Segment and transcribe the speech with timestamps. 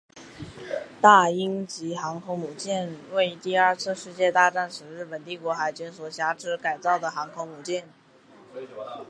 [0.99, 7.87] 大鹰级航空母舰为第二次世界大战时日本帝国海军所辖之改造航空母舰。